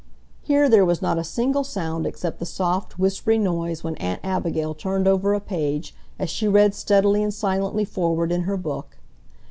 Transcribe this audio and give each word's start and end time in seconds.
Here 0.41 0.67
there 0.67 0.83
was 0.83 0.99
not 0.99 1.19
a 1.19 1.23
single 1.23 1.63
sound 1.63 2.07
except 2.07 2.39
the 2.39 2.45
soft, 2.47 2.97
whispery 2.97 3.37
noise 3.37 3.83
when 3.83 3.97
Aunt 3.97 4.19
Abigail 4.23 4.73
turned 4.73 5.07
over 5.07 5.35
a 5.35 5.39
page 5.39 5.93
as 6.17 6.27
she 6.27 6.47
read 6.47 6.73
steadily 6.73 7.21
and 7.21 7.31
silently 7.31 7.85
forward 7.85 8.31
in 8.31 8.41
her 8.45 8.57
book. 8.57 8.97